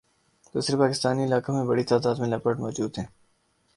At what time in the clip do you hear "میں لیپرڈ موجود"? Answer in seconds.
2.19-2.97